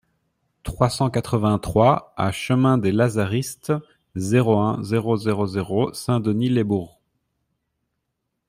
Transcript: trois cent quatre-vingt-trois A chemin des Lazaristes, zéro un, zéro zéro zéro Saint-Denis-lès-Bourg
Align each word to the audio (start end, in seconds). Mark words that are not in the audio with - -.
trois 0.63 0.89
cent 0.89 1.11
quatre-vingt-trois 1.11 2.11
A 2.17 2.31
chemin 2.31 2.79
des 2.79 2.91
Lazaristes, 2.91 3.71
zéro 4.15 4.57
un, 4.57 4.81
zéro 4.81 5.15
zéro 5.15 5.45
zéro 5.45 5.93
Saint-Denis-lès-Bourg 5.93 6.99